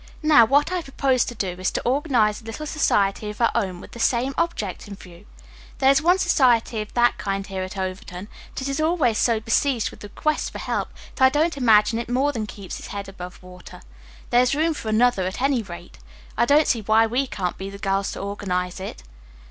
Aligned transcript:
Now, 0.23 0.45
what 0.45 0.71
I 0.71 0.81
propose 0.81 1.23
to 1.25 1.35
do 1.35 1.49
is 1.59 1.69
to 1.69 1.81
organize 1.83 2.41
a 2.41 2.45
little 2.45 2.65
society 2.65 3.29
of 3.29 3.39
our 3.39 3.51
own 3.53 3.79
with 3.79 3.91
this 3.91 4.03
same 4.03 4.33
object 4.35 4.87
in 4.87 4.95
view. 4.95 5.27
There 5.77 5.91
is 5.91 6.01
one 6.01 6.17
society 6.17 6.81
of 6.81 6.91
that 6.95 7.19
kind 7.19 7.45
here 7.45 7.61
at 7.61 7.77
Overton, 7.77 8.27
but 8.55 8.63
it 8.63 8.67
is 8.67 8.81
always 8.81 9.19
so 9.19 9.39
besieged 9.39 9.91
with 9.91 10.03
requests 10.03 10.49
for 10.49 10.57
help 10.57 10.89
that 11.17 11.25
I 11.25 11.29
don't 11.29 11.55
imagine 11.55 11.99
it 11.99 12.09
more 12.09 12.31
than 12.31 12.47
keeps 12.47 12.79
its 12.79 12.87
head 12.87 13.07
above 13.07 13.43
water. 13.43 13.83
There 14.31 14.41
is 14.41 14.55
room 14.55 14.73
for 14.73 14.89
another, 14.89 15.27
at 15.27 15.39
any 15.39 15.61
rate. 15.61 15.99
I 16.35 16.45
don't 16.45 16.67
see 16.67 16.81
why 16.81 17.05
we 17.05 17.27
can't 17.27 17.59
be 17.59 17.69
the 17.69 17.77
girls 17.77 18.11
to 18.13 18.21
organize 18.21 18.79
it." 18.79 19.03